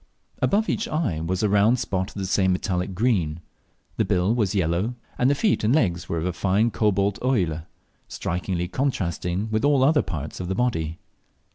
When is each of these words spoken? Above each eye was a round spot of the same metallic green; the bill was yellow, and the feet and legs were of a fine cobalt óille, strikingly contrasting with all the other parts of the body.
Above 0.41 0.67
each 0.67 0.87
eye 0.87 1.19
was 1.19 1.43
a 1.43 1.47
round 1.47 1.77
spot 1.77 2.09
of 2.09 2.15
the 2.15 2.25
same 2.25 2.51
metallic 2.53 2.95
green; 2.95 3.39
the 3.97 4.03
bill 4.03 4.33
was 4.33 4.55
yellow, 4.55 4.95
and 5.19 5.29
the 5.29 5.35
feet 5.35 5.63
and 5.63 5.75
legs 5.75 6.09
were 6.09 6.17
of 6.17 6.25
a 6.25 6.33
fine 6.33 6.71
cobalt 6.71 7.19
óille, 7.19 7.67
strikingly 8.07 8.67
contrasting 8.67 9.47
with 9.51 9.63
all 9.63 9.81
the 9.81 9.85
other 9.85 10.01
parts 10.01 10.39
of 10.39 10.47
the 10.47 10.55
body. 10.55 10.97